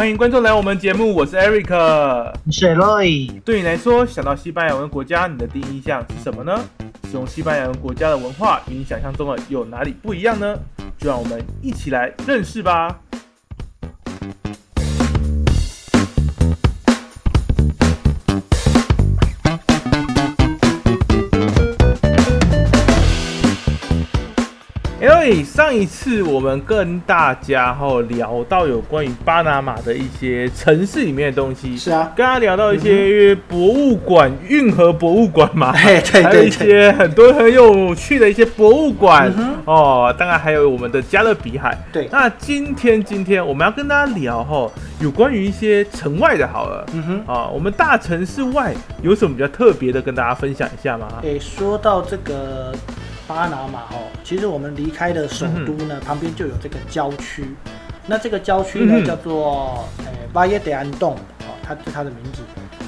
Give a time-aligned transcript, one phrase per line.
[0.00, 3.38] 欢迎观众来我们节目，我是 Eric，是 Roy。
[3.42, 6.58] 对你来说，想到西班牙文国家，你的第一印象是什么呢？
[7.04, 10.58] 使用西班牙文国家的文化与你想象中的有哪里不一样呢？
[10.96, 12.98] 就让我们一起来认识吧。
[25.20, 39.30] 哎，上一次我们跟大家哈聊到有关于巴拿马的一些城市里面的东西，是啊，跟他聊到一些博物馆、运河博物馆嘛， 哎，对还有一些很多很有趣的一些博物馆
[39.66, 41.76] 哦，当然还有我们的加勒比海。
[41.92, 51.06] 对，那今天今天我们要跟大家聊哈，有关于一些城外的，好了，嗯哼，啊，我们大城市外有什么比较特别的，跟大家分享一下吗？
[51.22, 52.72] 哎，说到这个。
[53.30, 57.44] 巴拿马哦，其实我们离开的首都呢，旁边就有这个郊区。
[58.04, 62.42] 那这个郊区呢，叫做诶巴耶德安洞哦，它是它的名字。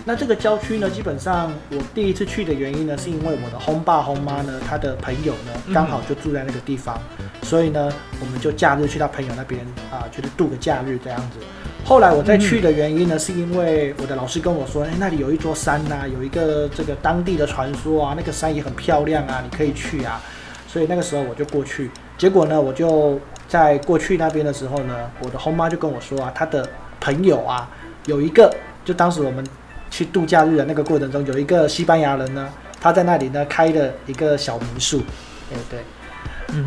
[0.04, 7.00] 那这个郊区呢，基本上我第一次去的原因呢，是因为我的轰爸轰妈呢，他的朋友呢，刚好就住在那个地方，
[7.44, 11.38] 所以呢，我们就假日去他朋友那边啊，就是度个假日这样子。
[11.84, 20.22] 后来我再去的原因呢，是因为我的老师跟我说，哎，那里有一座山呐，有一个这个当地的传说啊，那个山也很漂亮啊，你可以去啊。
[20.66, 26.66] 所以那个时候我就过去，结果呢，我就在过去那边的时候呢，我的后妈就跟我说啊，她的
[26.98, 27.68] 朋友啊，
[28.06, 28.50] 有一个，
[28.84, 29.44] 就当时我们
[29.90, 32.48] 去度假日的那个过程中，有一个西班牙人呢，
[32.80, 35.02] 他在那里呢开了一个小民宿，
[35.50, 35.80] 对对。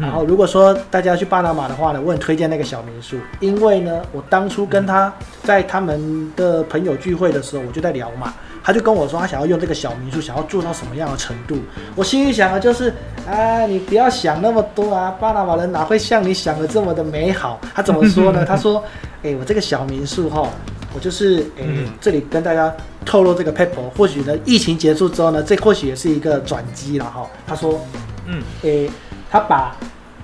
[0.01, 8.33] 然后如果说大家去巴拿马的话呢，我很推荐那个小民宿，因为呢，我当初跟他在他们的朋友聚会的时候，我就在聊嘛。
[8.63, 11.55] 他就跟我说，他想要用这个小民宿，想要做到什么样的程度？
[11.95, 12.91] 我心里想的就是，
[13.29, 17.61] 啊，你不要想那么多啊，巴拿马人哪会像你想的这么的美好？
[17.75, 18.43] 他怎么说呢？
[18.49, 18.83] 他说，
[19.21, 20.49] 哎，我这个小民宿哈，
[20.95, 21.63] 我就是，哎，
[22.01, 22.73] 这里跟大家
[23.05, 27.29] 透露这个 paper，或许呢，疫情结束之后呢，这或许也是一个转机了哈。
[27.45, 27.79] 他说，
[28.25, 28.89] 嗯，哎，
[29.35, 29.75] 他把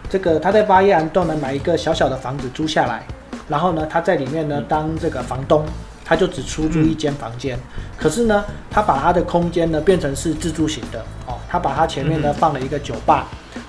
[0.09, 3.03] 这个他在巴耶兰洞呢买一个小小的房子租下来，
[3.49, 5.65] 然后呢，他在里面呢当这个房东。
[6.03, 7.57] 他就只出租一间房间，
[7.97, 11.35] 可是呢，他把他的空间呢变成是自助型的哦。
[11.47, 13.27] 他把他前面呢放了一个酒吧，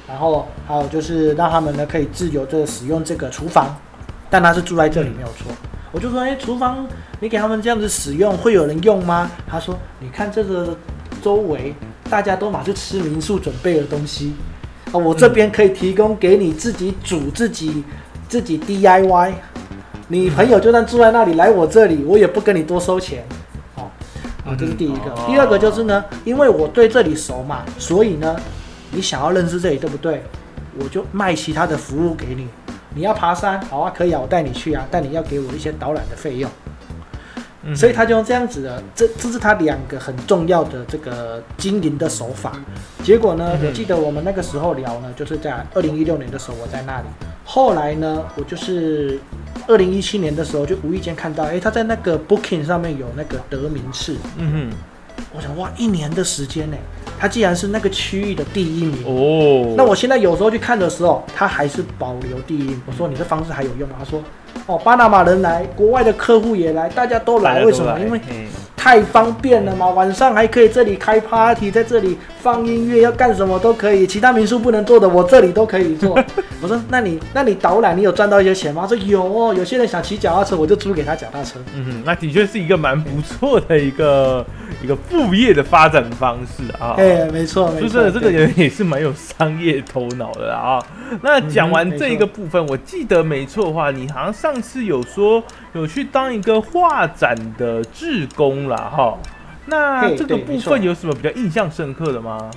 [0.09, 3.77] 然后还有就是让他们呢可以自由的使用这个厨房，
[4.29, 5.53] 但他是住在这里没有错。
[5.93, 6.85] 我就说，哎，厨房
[7.21, 9.31] 你给他们这样子使用，会有人用吗？
[9.47, 10.77] 他说，你看这个
[11.23, 11.73] 周围
[12.11, 14.35] 大家都马是吃民宿准备的东西
[14.91, 17.85] 啊，我这边可以提供给你自己煮自己
[18.29, 19.33] 自己 DIY。
[20.09, 23.25] 你朋友就算住在那里，来我这里，我也不跟你多收钱，
[23.77, 23.89] 哦，
[24.45, 25.15] 啊，这是第一个。
[25.27, 28.37] 第二个就是呢，因为我对这里熟嘛，所以呢，
[28.91, 30.23] 你想要认识这里，对不对？
[30.79, 32.49] 我就卖其他的服务给你。
[32.95, 36.51] 你要爬山，好啊，可以啊，我带你去啊，但你要给我一些导览的费用。
[37.77, 42.61] 所以他就用这样子的，这这是他两个很重要的这个经营的手法。
[43.05, 47.07] 结果呢，我记得我们那个时候聊呢，就是在二零一六年的时候，我在那里。
[47.45, 49.19] 后来呢，我就是
[49.69, 54.17] 二零一七年的时候，就无意间看到，哎，他在那个 Booking 上面有那个得名次。
[54.37, 56.77] 嗯哼，我想哇，一年的时间呢，
[57.23, 62.77] 他既然是那个区域的第一名哦，那我现在有时候去看的时候，他还是保留第一。
[62.85, 63.95] 我说你这方式还有用吗？
[63.97, 64.21] 他说。
[64.67, 67.97] 哦，巴拿马人来，国外的客户也来，大家都来，为什么？
[68.01, 68.21] 因为
[68.83, 76.19] 太方便了嘛，晚上还可以这里开 party，在这里放音乐，要干什么都可以，其他民宿不能做的，我这里都可以做。
[76.61, 78.83] 我说，那你那你导览，你有赚到一些钱吗？
[78.83, 81.61] 他说有哦，有些人想骑脚踏车，我就租给他脚踏车。
[81.77, 84.45] 嗯哼，那的确是一个蛮不错的一个
[84.83, 86.95] 一个副业的发展方式啊。
[86.99, 90.85] 哎，没错，没错，这个人也是蛮有商业头脑的啊。
[91.23, 95.41] 那讲完这一个部分，我记得没错的话，你好像上次有说
[95.73, 99.19] 有去当一个画展的志工了哈。
[99.67, 102.51] 那这个部分有什么比较印象深刻的吗？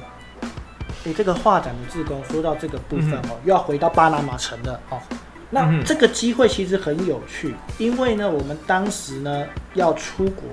[1.05, 4.97] 哎，这个画展的志工，说到这个部分哦，又要回到巴拿马城了哦。
[5.51, 9.45] 那这个机会其实很有趣，因为呢，我们当时呢
[9.75, 10.43] 要出国，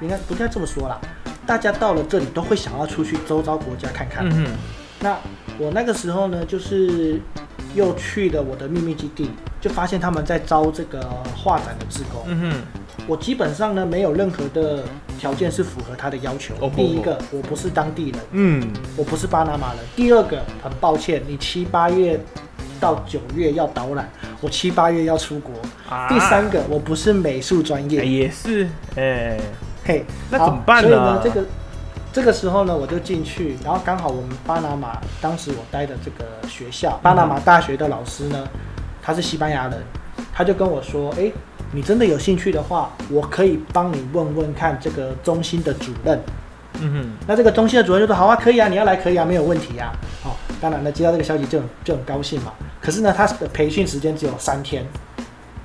[0.00, 0.98] 应该不该这么说啦，
[1.46, 4.28] 大家到了这里都会想要出去周遭国家看看。
[4.28, 4.46] 嗯
[5.02, 5.16] 那
[5.56, 7.18] 我那个时候呢，就是
[7.74, 9.30] 又去了我的秘密基地，
[9.60, 11.00] 就发现他们在招这个
[11.36, 12.22] 画展的志工。
[12.26, 12.62] 嗯哼。
[13.06, 14.84] 我基本上呢，没有任何的
[15.18, 16.54] 条件是符合他的要求。
[16.76, 19.78] 第一个，我不是当地人，嗯，我不是巴拿马人。
[19.96, 22.20] 第二个，很抱歉，你七八月
[22.78, 24.08] 到九月要导览，
[24.40, 25.54] 我七八月要出国。
[26.08, 29.40] 第三个，我不是美术专业，也是，哎，
[29.82, 30.88] 嘿，那怎么办呢？
[30.88, 31.44] 所以呢，这个
[32.12, 38.48] 这个时候呢，我就进去，然后刚好我们巴拿马当时我待的这个学校，巴拿马大学的老师呢，
[39.02, 39.78] 他是西班牙人，
[40.32, 41.30] 他就跟我说，哎。
[41.72, 46.20] 你真的有兴趣的话，我可以帮你问问看这个中心的主任。
[46.80, 52.52] 嗯哼，那这个中心的主任就说：“好啊，可以啊，你要来可以啊，没有问题啊。”好，当然呢，接到这个消息就很就很高兴嘛。
[52.80, 54.84] 可是呢，他的培训时间只有三天。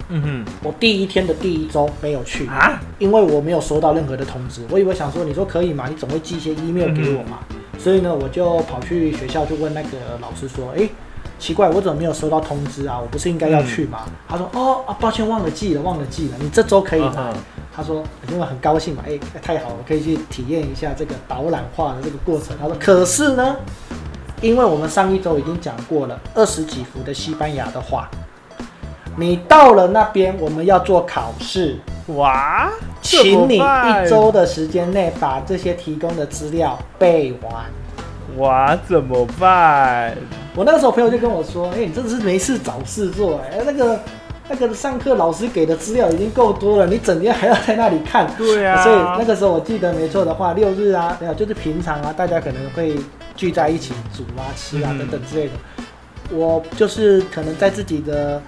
[0.10, 4.62] 嗯哼，我第一天的第一周没有去，啊，因为我没有收到任何的通知。
[4.69, 7.40] 我以为想说，你说可以嘛，你总会寄一些 email 给我嘛。
[7.80, 9.90] 所以呢，我就跑去学校就问那个
[10.22, 10.90] 老师说：“诶，
[11.38, 13.00] 奇怪，我怎么没有收到通知啊？
[13.00, 16.36] 我不是应该要去吗？”他说：“哦啊，抱歉，忘了寄了，忘了寄了。
[16.40, 17.12] 你这周可以来。
[17.18, 17.34] 嗯
[17.78, 23.54] 他说：“因为很高兴嘛，哎、太好了，可以去体验一下这个导览化的这个过程。”他说：“可是呢，
[24.42, 28.10] 因为我们上一周已经讲过了二十几幅的西班牙的画，
[29.17, 31.77] 你到了那边我们要做考试，
[32.07, 32.69] 哇，
[33.01, 37.65] 请你一周的时间内把这些提供的资料背完。”
[38.38, 40.13] 哇，怎么办？
[40.56, 43.97] 我那个时候朋友就跟我说：“哎、你真的是没事找事做、哎，那个
[44.50, 52.97] 那个上课老师给的资料已经够多了，你整天还要在那里看。”对啊，所以那个时候我记得没错的话，六日啊，没有就是平常啊，大家可能会
[53.38, 55.51] 聚在一起煮啊、吃啊嗯等等之类的。
[56.31, 58.41] 我就是可能在自己的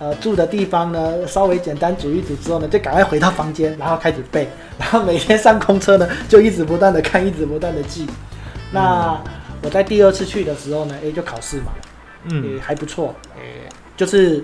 [0.00, 4.48] 呃住的地方呢，稍微简单煮一煮之后呢，就赶快回到房间，然后开始背，
[4.78, 8.08] 然后每天上公车呢，就一直不断的看，一直不断的记。
[8.72, 9.22] 那
[9.62, 11.72] 我在第二次去的时候呢，诶，就考试嘛，
[12.24, 14.42] 嗯也，还不错，诶，就是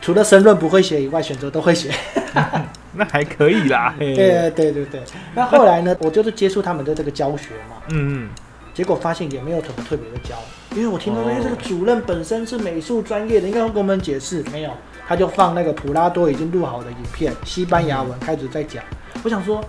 [0.00, 1.90] 除了申论不会写以外，选择都会写。
[2.94, 3.94] 那还可以啦。
[4.00, 5.02] 嘿对对对对。
[5.34, 8.28] 那后来呢，我就是接触他们的这个教学嘛，嗯
[8.74, 10.34] 结果发现也没有什么特别的教，
[10.74, 14.70] 因为我听到哦因为这个主任本身是美术专业的，应该会跟我们解释，没有，
[15.06, 18.82] 他就放那个普拉多已经录好的影片，西班牙文开始在讲。
[19.22, 19.62] 我想说，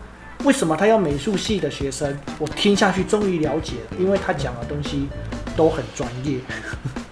[0.46, 2.18] 为什么他要美术系的学生？
[2.40, 5.08] 我听下去终于了解了，因为他讲的东西
[5.56, 6.40] 都很专业。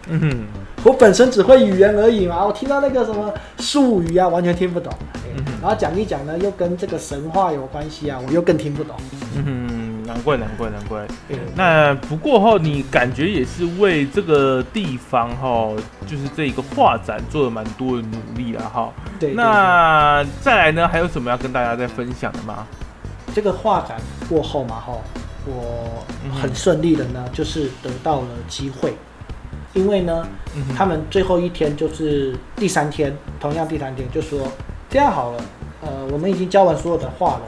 [0.07, 0.47] 嗯哼，
[0.83, 4.91] 我本身只会语言而已嘛，我听到那个什么术语啊，完全听不懂。
[5.61, 8.95] 然后讲一讲呢，又跟这个神话有关系啊，我又更听不懂。
[9.35, 9.60] 嗯哼，难
[10.21, 11.01] 怪难怪难怪。
[11.29, 15.69] 哎那不过哈，你感觉也是为这个地方哈，
[16.07, 18.89] 就是这一个画展做了蛮多的努力啊哈。
[19.19, 22.65] 对，那再来呢，还有什么要跟大家再分享的吗？
[23.33, 23.97] 这个画展
[24.27, 24.93] 过后嘛，哈，
[25.45, 26.03] 我
[26.41, 28.93] 很顺利的呢，就是得到了机会，
[29.73, 34.39] 因为呢，嗯他们最后一天就是第三天，同样第三天就说
[34.89, 35.43] 这样好了，
[35.81, 37.41] 呃，我们已经交完所有的画了，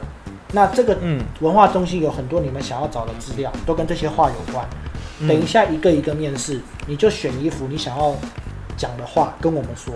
[0.54, 4.64] 那这个嗯，文化中心有很多你们想要找的资料，都跟这些话有关。
[5.20, 8.14] 嗯等一下一个一个面试，你就选一幅你想要
[8.76, 9.94] 讲的话跟我们说。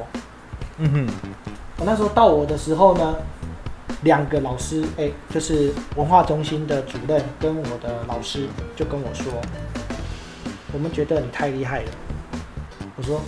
[0.79, 1.09] 嗯哼，
[1.79, 3.17] 我那时候到我的时候呢，
[4.03, 8.47] 两个老师，哎、就是文化中心的主任跟我的老师
[8.77, 9.33] 就跟我说，
[10.73, 11.91] 我们觉得你太厉害了。
[12.97, 13.21] 我说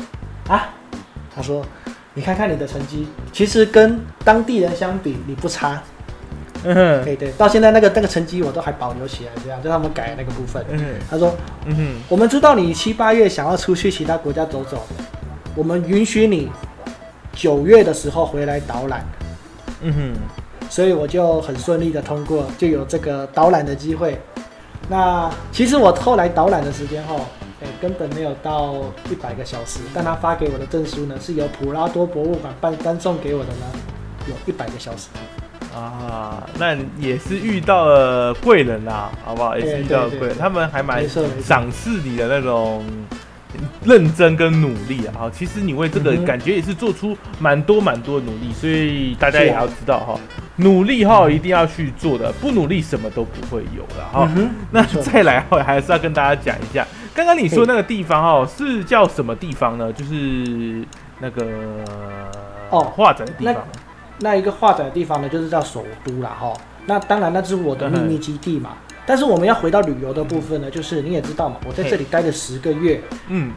[0.49, 0.69] 啊，
[1.35, 1.65] 他说
[2.15, 5.83] 你看看你的成绩，其实跟当地人相比你不差。
[6.65, 10.65] 嗯哼，对对，到现在那个那个成绩我都还保留起来，这样就他们改那个部分。
[10.71, 11.35] 嗯，他说
[11.67, 14.83] 嗯哼，我们知道你七八月想要出去其他国家走走，
[15.55, 16.51] 我们允许你
[17.33, 19.05] 九月的时候回来导览，
[19.81, 24.21] 嗯哼，所以我就很顺利的通过，就有这个导览的机会。
[24.89, 27.21] 那其实我后来导览的时间后，
[27.63, 28.75] 哎、根本没有到
[29.11, 33.67] 一百个小时，但他发给我的证书呢，是由普拉多博物馆办颁送给我的呢，
[34.27, 35.09] 有一百个小时。
[35.75, 39.57] 啊，那也是遇到了贵人啦，好不好？
[39.57, 42.85] 也是对遇到了对贵人，对他们还蛮赏识你的那种
[43.85, 45.15] 认真跟努力啊。
[45.17, 50.19] 哈，其实你为这个感觉也是做出蛮多蛮多的努力，所以大家也要知道哈，
[50.57, 54.29] 努力哈一定要去做的，不努力什么都不会有了哈。
[54.37, 56.85] 嗯，那再来哈，还是要跟大家讲一下，
[57.15, 59.93] 刚刚你说那个地方哈是叫什么地方呢？
[59.93, 60.85] 就是
[61.21, 61.47] 那个
[62.71, 63.57] 哦画展的地方。
[64.21, 66.53] 那一个画展的地方呢，就是叫首都啦，哈。
[66.87, 68.77] 那当然，那是我的秘密基地嘛。
[69.07, 73.53] 但是我们要回到旅游的部分呢，就是你也知道嘛，我在这里待了十个月，嗯，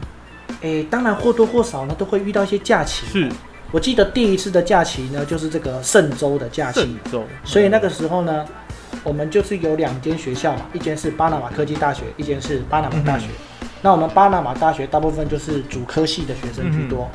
[0.62, 3.06] 诶，当然或多或少呢都会遇到一些假期。
[3.06, 3.30] 是。
[3.70, 6.96] 我记得第一次的假期呢，就是这个圣周的假期。
[7.44, 8.44] 所以那个时候呢，
[9.02, 13.26] 我们就是有两间学校嘛，一间是巴拿马科技大学，一间是巴拿马大学。
[13.82, 17.10] 那我们巴拿马大学大部分就是主科系的学生居多，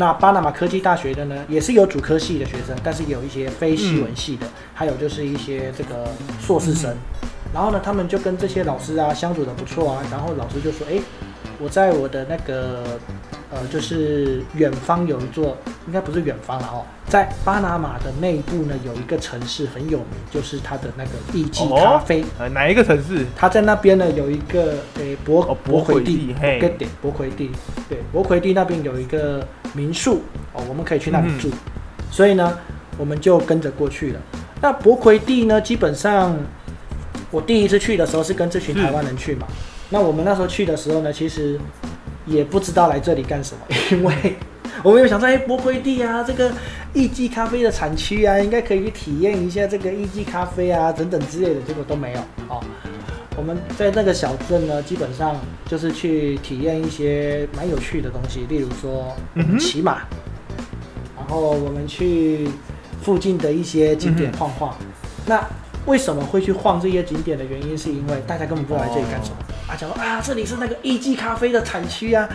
[0.00, 6.08] 那巴拿马科技大学的呢，也是有主科系的学生，但是有一些非西文系的，还有就是一些这个
[6.40, 6.96] 硕士生。
[7.52, 10.98] 然后呢，他们就跟这些老师啊相处的不错啊，然后老师就说：“哎，
[11.58, 12.98] 我在我的那个
[13.50, 15.54] 呃，就是远方有一座，
[15.86, 22.24] 应该不是远方了哦，在巴拿马的内部呢有一个城市很有名，就是它的那个艺记咖啡。
[22.38, 23.26] 呃，哪一个城市？
[23.36, 27.50] 它在那边呢有一个诶博哦博魁博魁地地，嘿博魁地，
[27.86, 30.22] 对博魁地那边有一个民宿
[30.52, 31.50] 哦，我们可以去那里嗯住。
[32.10, 32.58] 所以呢，
[32.98, 34.20] 我们就跟着过去了。
[34.60, 36.36] 那博魁地呢，基本上
[37.30, 39.46] 我第一次去的时候是跟这群台湾人去嘛。
[39.88, 41.58] 那我们那时候去的时候呢，其实
[42.26, 43.60] 也不知道来这里干什么，
[43.90, 44.36] 因为
[44.82, 46.50] 我们有想说，哎，博魁地啊，这个
[46.94, 52.62] 艺妓咖啡的产区啊，应该可以去体验一下这个艺妓咖啡啊，等等之类的，结果都没有哦。
[53.40, 59.16] 我们在那个小镇呢，基本上就是去体验一些蛮有趣的东西，例如说
[59.58, 60.02] 骑马，
[61.16, 62.50] 然后我们去
[63.00, 64.76] 附近的一些景点晃晃。
[65.24, 65.42] 那
[65.86, 72.28] 为什么会去晃这些景点的原因，是因为大家根本不知道来这里干什么、啊，讲说啊这里是那个艺妓咖啡的产区啊，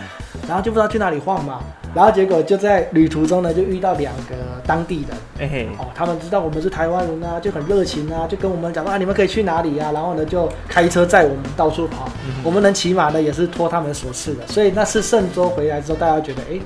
[0.48, 1.62] 然后就不知道去哪里晃嘛，
[1.94, 5.16] 然后结果就在旅途中呢就遇到两个当地人。
[5.38, 9.92] 哎嘿，哦，他们知道我们是台湾人啊，就很热情啊，就跟我们讲说啊，你们可以去哪里啊？
[9.92, 12.08] 然后呢，就开车载我们到处跑。
[12.26, 14.46] 嗯我们能骑马呢，也是托他们所赐的。
[14.46, 16.60] 所以那次嵊州回来之后，大家觉得，哎，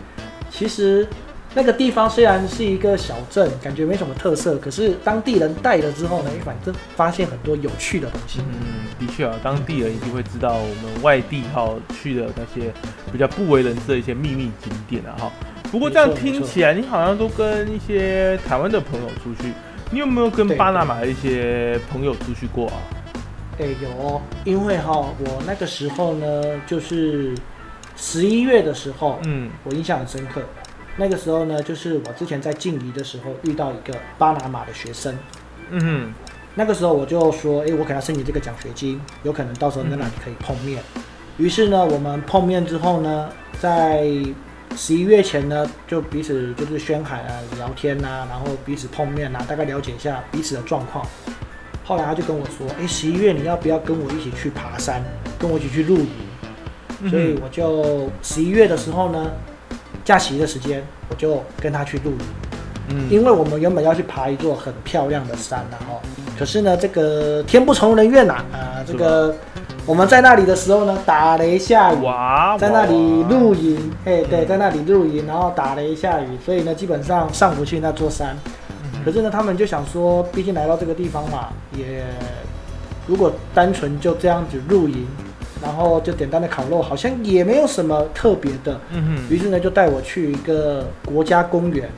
[0.50, 1.07] 其实
[1.55, 8.41] 那个地方虽然是一个小镇，感觉没什么特色，可是当地人带了之后呢，哎，反正发现很多有趣的东西。
[8.41, 11.69] 嗯，的确啊，当地人一定会知道我们外地哈
[12.00, 12.73] 去的那些
[13.11, 15.33] 比较不为人知的一些秘密景点啊哈。
[15.71, 19.53] 不过这样听起来，你好像都跟一些台湾的朋友出去，
[19.91, 22.75] 你有没有跟巴拿马的一些朋友出去过啊？
[23.59, 27.35] 哎，有哦，因为哈，我那个时候呢，就是
[27.97, 30.43] 十一月的时候，嗯我印象很深刻。
[30.97, 35.17] 那个时候呢，就是我之前在静怡的时候遇到一个巴拿马的学生，
[35.71, 36.12] 嗯哼，
[36.57, 40.83] 那个时候我就说，诶，我给他申请这个奖学金，有可能到时候在那里可以碰面。
[41.39, 43.29] 于是呢，我们碰面之后呢，
[43.61, 44.05] 在
[44.77, 51.07] 十一月前呢，就彼此就是宣海啊、聊天呐、然后彼此碰面啊，大概了解一下彼此的状况。
[51.85, 55.03] 后来他就跟我说，诶，十一月你要不要跟我一起去爬山，
[55.39, 56.09] 跟我一起去露营？
[57.03, 59.31] 嗯所以我就十一月的时候呢，
[60.05, 62.19] 假期的时间，我就跟他去露营。
[62.93, 66.03] 嗯因为我们原本要去爬一座很漂亮的山然后
[66.39, 69.35] 可是呢，这个天不从人愿呐啊，这个
[69.90, 71.97] 我们在那里的时候呢，打雷下雨，
[72.61, 78.37] 在那里露营，哎，对，嗯在那里露营，然后打雷下雨，所以呢，基本上上不去那座山。
[78.85, 82.04] 嗯可是呢，他们就想说，毕竟来到这个地方嘛，也
[83.09, 85.04] 如果单纯就这样子露营，
[85.61, 88.80] 然后就简单的烤肉，好像也没有什么特别的。
[88.92, 91.90] 嗯哼，于是呢，就带我去一个国家公园。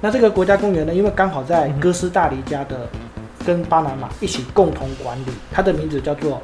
[0.00, 2.88] 那这个国家公园呢，因为刚好在哥斯大黎加的
[3.44, 6.40] 跟巴拿马一起共同管理，它的名字叫做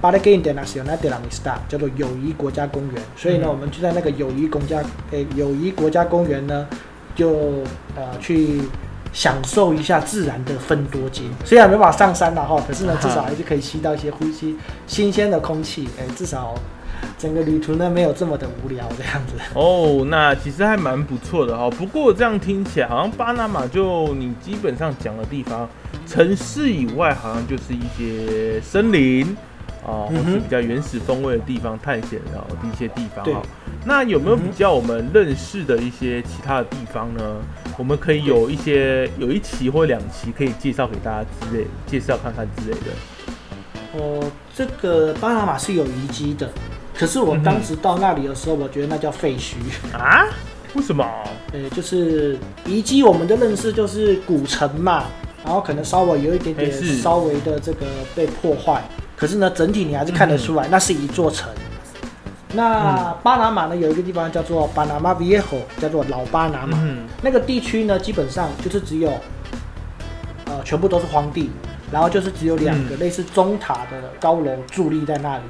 [0.00, 3.02] b a r g a i n Nacional de la Amistad，叫做友谊国家公园。
[3.16, 6.66] 所以呢，嗯我们就在那个友谊国家诶友谊国家公园呢，
[7.14, 7.62] 就
[7.96, 8.60] 呃去
[9.12, 11.30] 享受一下自然的芬多精。
[11.44, 15.88] 虽然没办法上山了哈，可是呢，至少还是可以吸到一些呼吸新鲜的空气。
[15.98, 16.54] 诶，至少
[17.18, 19.34] 整个旅途呢没有这么的无聊这样子。
[19.54, 21.70] 哦，那其实还蛮不错的哈。
[21.70, 25.68] 不过这样听起来，好像巴拿马就你基本上讲的地方，
[26.06, 29.36] 城市以外好像就是一些森林
[29.86, 33.42] 啊，或是比较原始风味的地方探险然后的一些地方对哈。
[33.84, 37.36] 那有没有比较我们认识的一些其他的地方呢？
[37.76, 43.98] 我们可以有一些有一期或两期可以介绍给大家之类，介绍看看之类的。
[43.98, 44.24] 哦，
[44.54, 46.50] 这个巴拿马是有遗迹的，
[46.96, 49.54] 可是我当时到那里的时候，我觉得那叫废墟。
[49.92, 50.26] 啊？
[50.74, 51.06] 为什么？
[51.52, 52.36] 呃，就是
[52.66, 55.04] 遗迹，我们的认识就是古城嘛，
[55.44, 58.82] 然后可能稍微有一点点稍微的这个被破坏，
[59.24, 61.50] 可是呢，整体你还是看得出来，那是一座城。
[62.52, 66.76] 那巴拿马呢，有一个地方叫做巴拿马 Viejo，叫做老巴拿马。
[66.82, 69.10] 嗯那个地区呢，基本上就是只有，
[70.44, 71.48] 呃，全部都是荒地，
[71.90, 75.42] 然后就是只有两个嗯类似中塔的高楼伫立在那里，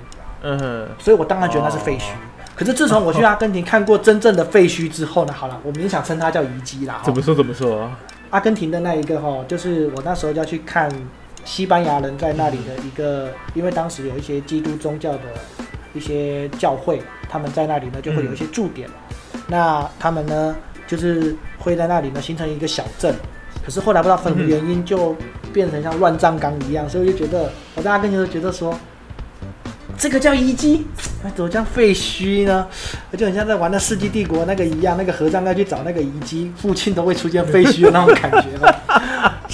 [0.42, 2.12] 嗯哼，所以我当然觉得那是废墟。
[2.12, 7.02] 哦可是自从我去阿根廷看过真正的废墟之后呢，好了，我勉强称它叫遗迹啦。
[7.04, 7.90] 怎么说怎么说？
[8.30, 10.88] 阿根廷的那一个哈，就是我那时候要去看
[11.44, 15.20] 西班牙人在那里的一个，因为当时有一些基督宗教的
[15.92, 18.88] 一些教会，他们在那里呢就会有一些驻点，
[19.46, 23.14] 那他们呢就是会在那里呢形成一个小镇，
[23.64, 25.16] 可是后来不知道什么原因就
[25.52, 28.74] 变成像乱葬岗一样，所以我就觉得我在阿根廷就觉得说。
[29.96, 30.84] 这个叫遗迹，
[31.36, 32.66] 怎么叫废墟呢？
[33.16, 38.48] 就很像在玩那《世纪帝国》那个一样，那个和尚要去找那个遗迹，附近都会出现废墟的那种感觉。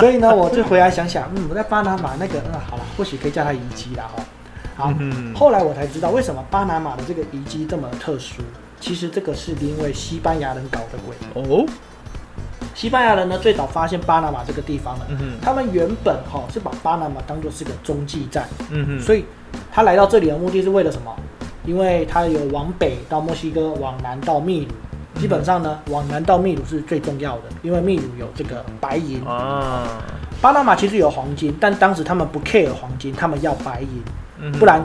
[0.00, 4.22] 所以呢，我就回来想想，嗯，我在巴拿马那个，嗯，好了，或许可以叫它遗迹啦，哦。
[4.74, 8.42] 好，嗯后来我才知道为什么巴拿马的这个遗迹这么特殊。
[8.80, 11.14] 其实这个是因为西班牙人搞的鬼。
[11.34, 11.66] 哦，
[12.74, 19.26] 西班牙人呢，最早发现巴拿马这个地方呢，嗯，他们原本哈、是把巴拿马当做是个中继站，嗯哼，所以
[19.70, 21.14] 他来到这里的目的是为了什么？
[21.66, 24.72] 因为他有往北到墨西哥，往南到秘鲁，
[25.16, 30.02] 基本上呢，往南到秘鲁是最重要的，因为秘鲁有这个白银啊。
[30.40, 34.02] 巴拿马其实有黄金，但当时他们不 care 黄金，他们要白银，
[34.40, 34.82] 嗯不然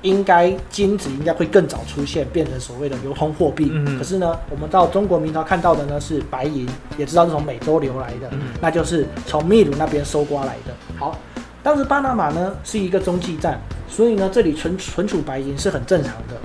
[0.00, 3.70] 应该金子应该会更早出现，变成所谓的流通货币。
[3.72, 6.66] 嗯可是呢，我们到中国明朝看到的呢是白银，
[6.96, 10.74] 也知道是从美洲流来的，嗯那就是从秘鲁那边搜刮来的。
[10.98, 11.18] 好，
[11.62, 16.36] 当时巴拿马呢是一个中继站，所以呢这里存存储白银是很正常的。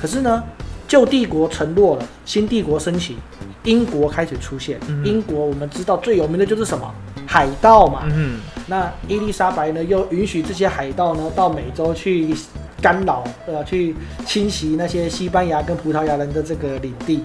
[0.00, 0.42] 可是呢，
[0.88, 3.16] 旧帝国沉落了，新帝国升起，
[3.62, 4.80] 英国开始出现。
[4.88, 6.92] 嗯英国我们知道最有名的就是什么
[7.26, 8.02] 海盗嘛。
[8.06, 12.34] 嗯那伊丽莎白呢，又允许这些海盗呢到美洲去
[12.80, 13.94] 干扰，呃，去
[14.26, 17.22] 侵袭那些西班牙跟葡萄牙人的这个领地。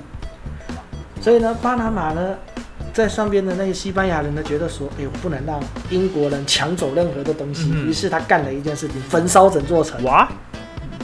[1.22, 2.36] 所以呢，巴拿马呢，
[2.93, 5.58] 在上边的那些西班牙人呢，觉得说，哎，我不能让
[5.89, 10.29] 英国人抢走任何的东西，嗯于是他干了一件事情，焚烧整座城，哇，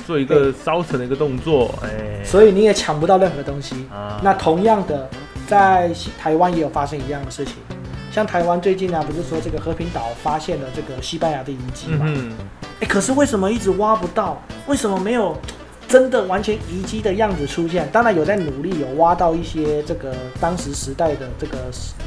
[0.09, 3.85] 做一个烧成的一个动作，哎，所以你也抢不到任何东西。
[3.91, 5.07] 啊那同样的，
[5.45, 7.57] 在台湾也有发生一样的事情。
[8.11, 12.05] 像台湾最近啊，不是说这个和平岛发现了这个西班牙的遗迹嘛？
[12.07, 12.31] 嗯
[12.79, 14.41] 哎、可是为什么一直挖不到？
[14.65, 15.37] 为什么没有
[15.87, 17.87] 真的完全遗迹的样子出现？
[17.91, 20.11] 当然有在努力，有挖到一些这个
[20.41, 21.57] 当时时代的这个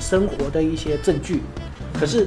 [0.00, 1.40] 生活的一些证据。
[1.94, 2.26] 可是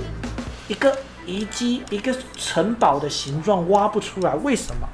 [0.69, 4.87] 一个遗迹、一个城堡的形状挖不出来，为什么？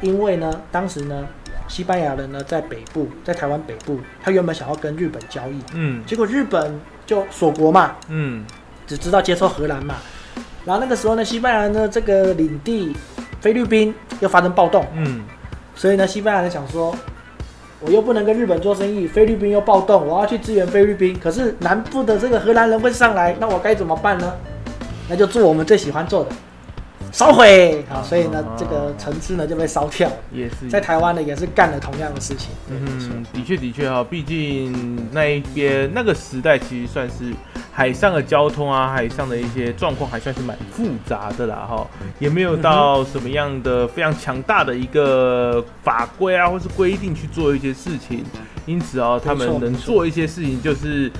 [0.00, 1.26] 因为呢，当时呢，
[1.66, 8.44] 西班牙人呢在北部，在台湾北部，他原本想要跟日本交易，嗯结果日本就锁国嘛，嗯
[8.86, 9.96] 只知道接收荷兰嘛。
[10.64, 12.94] 然后那个时候呢，西班牙人的这个领地
[13.40, 15.24] 菲律宾又发生暴动，嗯
[15.74, 16.94] 所以呢，西班牙人想说，
[17.80, 21.18] 我又不能跟日本做生意，菲律宾又暴动，我要去支援菲律宾。
[21.18, 24.32] 可是南部的这个荷兰人会上来，那我该怎么办呢？
[25.08, 26.30] 那就做我们最喜欢做的，
[27.12, 28.02] 烧毁啊！
[28.02, 30.10] 所以呢，这个城市呢就被烧掉。
[30.32, 32.50] 也是在台湾呢也是干了同样的事情。
[32.70, 37.32] 嗯，的确的确哈，毕竟那一边那个时代其实算是
[37.72, 41.86] 海上的交通啊，海上的一些状况还算是蛮复杂的啦哈，
[42.18, 48.24] 也没有到什么样的非常强大的一个法规啊，或是规定去做一些事情，
[48.66, 51.10] 因此啊，他们能做一些事情就是。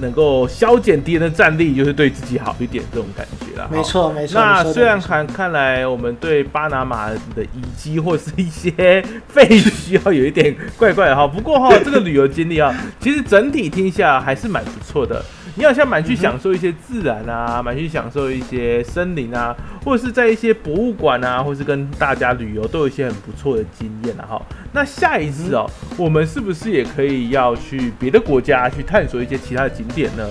[0.00, 3.68] 能够消减敌人的战力，就是对自己好一点，这种感觉啦。
[3.70, 4.40] 没错没错。
[4.40, 11.26] 那虽然看看来，我们对巴拿马的遗迹或是一些废墟要，有一点怪怪的哈。
[11.26, 15.22] 不过哈，这个旅游经历啊，其实整体听下还是蛮不错的。
[15.60, 24.42] 你好像蛮去享受一些自然啊，蛮去享受一些森林啊，或者是在一些博物馆啊，或是跟大家旅游都有一些很不错的经验啊哈。
[24.72, 30.26] 那下一次哦，我们是不是也可以要去别的国家去探索一些其他的景点呢？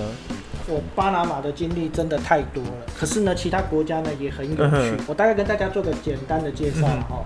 [0.66, 5.04] 我巴拿马的经历真的太多了，可是呢，其他国家呢也很有嗯趣哼。
[5.06, 7.24] 我大概跟大家做个简单的介绍嗯哈、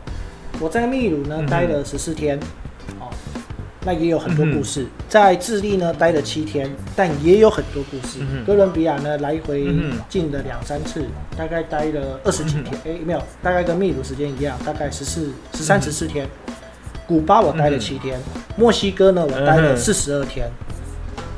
[0.60, 2.42] 我在秘鲁呢嗯待了十四天，哦，
[3.84, 4.86] 那也有很多故事。
[5.08, 8.18] 在智利呢待了七天，但也有很多故事。
[8.20, 9.66] 嗯哥伦比亚呢来回
[10.08, 11.04] 进了两三次，
[11.36, 16.26] 大概待了二十几天，哎、没有，大概跟秘鲁时间一样，大概十四、十三、十四天。
[17.06, 18.18] 古巴我待了七天，
[18.56, 20.50] 墨西哥呢我待了四十二天。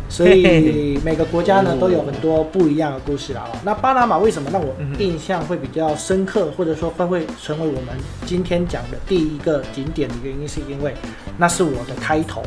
[0.08, 3.48] 所以每个国家呢都有很多不一样的故事啦。
[3.52, 10.94] 哦那巴拿马为什么让我印象会比较深刻，或者说会会成为我们今天讲的第一个景点的原因，是因为
[11.36, 12.42] 那是我的开头。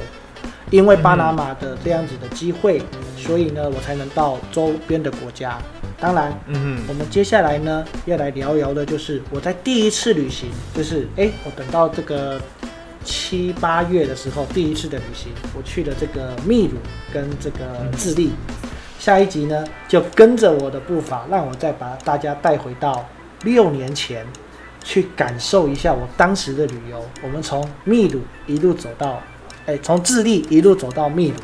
[0.72, 2.80] 因为巴拿马的这样子的机会，
[3.17, 5.58] 所以呢，我才能到周边的国家。
[6.00, 12.39] 当然，嗯我们接下来呢要来聊聊的，就是我在第一次旅行，就是哎，我等到这个
[13.04, 16.76] 七八月的时候，第一次的旅行，我去了这个秘鲁
[17.14, 17.58] 跟这个
[17.98, 18.32] 智利。
[19.00, 23.08] 下一集呢，就跟着我的步伐，让我再把大家带回到
[23.44, 24.26] 六年前，
[24.84, 27.02] 去感受一下我当时的旅游。
[27.24, 29.22] 我们从秘鲁一路走到，
[29.66, 31.36] 哎，从智利一路走到秘鲁。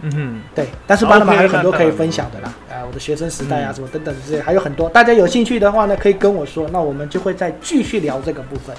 [0.00, 0.40] 嗯哼。
[0.54, 4.88] 对，但是巴拿马还有很多可以分享的啦，啊，我的学生时代啊，什么等等之类，还有很多。
[4.88, 8.74] 大家有兴趣的话呢，可以跟我说，那我们就会再继续聊这个部分。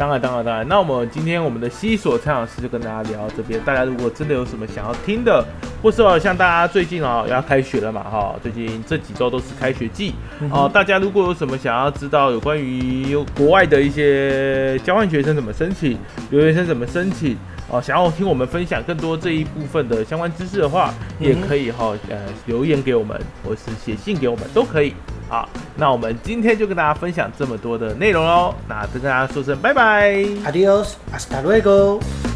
[0.00, 0.66] 当然，当然，当然。
[0.66, 3.60] 那我们今天我们的西索蔡老师就跟大家聊到这边。
[3.66, 5.44] 大家如果真的有什么想要听的，
[5.82, 10.14] 或是哦像大家最近哦要开学了嘛哈，最近这几周都是开学季
[10.50, 10.70] 哦。
[10.72, 15.98] 大家如果有什么想要知道有关于国外的一些交换学生怎么申请，
[16.30, 17.36] 留学生怎么申请
[17.70, 24.94] 哦，想要听我们分享更多这一部分的相关知识的话，也可以哈呃留言给我们，或是写信给我们都可以。
[25.28, 28.52] 好，那我们今天就跟大家分享这么多的内容喽。
[28.68, 30.12] 那跟大家说声拜拜。
[30.44, 32.29] Adios, hasta luego。